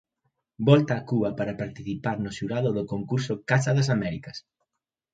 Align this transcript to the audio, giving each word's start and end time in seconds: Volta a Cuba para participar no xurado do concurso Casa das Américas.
Volta 0.69 0.93
a 1.01 1.05
Cuba 1.11 1.29
para 1.39 1.59
participar 1.61 2.15
no 2.19 2.31
xurado 2.37 2.69
do 2.77 2.83
concurso 2.93 3.33
Casa 3.49 3.71
das 3.77 3.89
Américas. 3.97 4.37